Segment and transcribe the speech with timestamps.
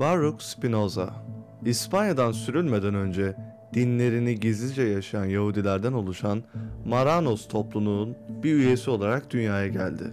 [0.00, 1.10] Baruch Spinoza
[1.64, 3.36] İspanya'dan sürülmeden önce
[3.74, 6.42] dinlerini gizlice yaşayan Yahudilerden oluşan
[6.86, 10.04] Maranos topluluğunun bir üyesi olarak dünyaya geldi.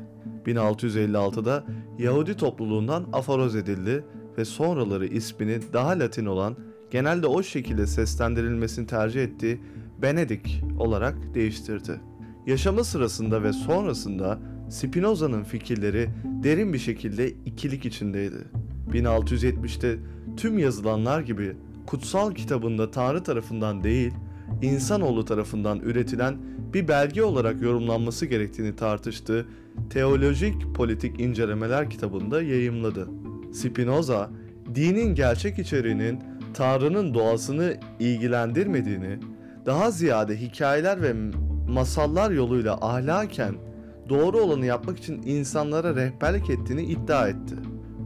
[0.45, 1.63] 1656'da
[1.99, 4.03] Yahudi topluluğundan aforoz edildi
[4.37, 6.55] ve sonraları ismini daha Latin olan
[6.91, 9.61] genelde o şekilde seslendirilmesini tercih ettiği
[10.01, 12.01] Benedik olarak değiştirdi.
[12.47, 16.09] Yaşamı sırasında ve sonrasında Spinoza'nın fikirleri
[16.43, 18.58] derin bir şekilde ikilik içindeydi.
[18.93, 19.97] 1670'te
[20.37, 21.55] tüm yazılanlar gibi
[21.87, 24.13] kutsal kitabında Tanrı tarafından değil,
[24.61, 26.37] insanoğlu tarafından üretilen
[26.73, 29.45] bir belge olarak yorumlanması gerektiğini tartıştığı
[29.89, 33.07] Teolojik Politik İncelemeler kitabında yayımladı.
[33.53, 34.29] Spinoza,
[34.75, 36.19] dinin gerçek içeriğinin
[36.53, 39.19] Tanrı'nın doğasını ilgilendirmediğini,
[39.65, 41.13] daha ziyade hikayeler ve
[41.69, 43.55] masallar yoluyla ahlaken
[44.09, 47.55] doğru olanı yapmak için insanlara rehberlik ettiğini iddia etti.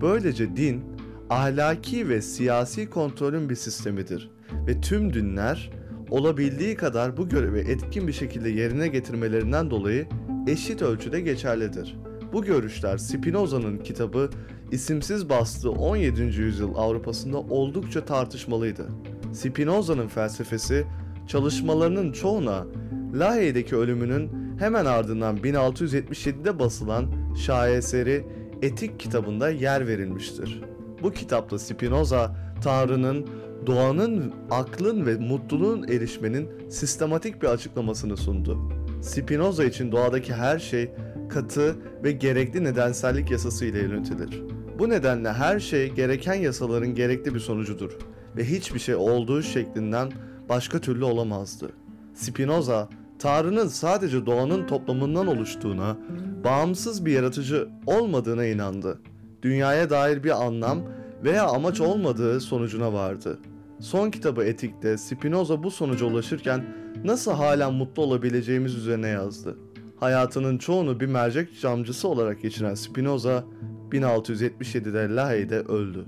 [0.04, 0.84] Böylece din,
[1.30, 4.32] ahlaki ve siyasi kontrolün bir sistemidir
[4.68, 5.72] ve tüm dinler
[6.10, 10.08] olabildiği kadar bu görevi etkin bir şekilde yerine getirmelerinden dolayı
[10.48, 11.98] eşit ölçüde geçerlidir.
[12.34, 14.30] Bu görüşler Spinoza'nın kitabı
[14.72, 16.22] isimsiz bastığı 17.
[16.22, 18.88] yüzyıl Avrupa'sında oldukça tartışmalıydı.
[19.34, 20.86] Spinoza'nın felsefesi
[21.28, 22.66] çalışmalarının çoğuna
[23.14, 28.26] Lahey'deki ölümünün hemen ardından 1677'de basılan şaheseri
[28.64, 30.62] Etik kitabında yer verilmiştir.
[31.02, 33.28] Bu kitapta Spinoza, Tanrı'nın,
[33.66, 38.58] doğanın, aklın ve mutluluğun erişmenin sistematik bir açıklamasını sundu.
[39.02, 40.92] Spinoza için doğadaki her şey
[41.30, 44.42] katı ve gerekli nedensellik yasası ile yönetilir.
[44.80, 47.98] Bu nedenle her şey gereken yasaların gerekli bir sonucudur
[48.38, 50.12] ve hiçbir şey olduğu şeklinden
[50.50, 51.70] başka türlü olamazdı.
[52.14, 55.98] Spinoza, Tanrı'nın sadece doğanın toplamından oluştuğuna,
[56.44, 59.00] bağımsız bir yaratıcı olmadığına inandı.
[59.42, 60.80] Dünyaya dair bir anlam
[61.24, 63.40] veya amaç olmadığı sonucuna vardı.
[63.80, 66.66] Son kitabı Etik'te Spinoza bu sonuca ulaşırken
[67.04, 69.58] nasıl hala mutlu olabileceğimiz üzerine yazdı.
[70.00, 73.44] Hayatının çoğunu bir mercek camcısı olarak geçiren Spinoza
[73.92, 76.06] 1677'de Lahey'de öldü.